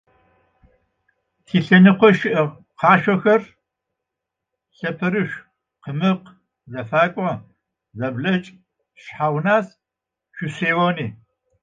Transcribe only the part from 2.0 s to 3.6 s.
шыӏэ къашъохэр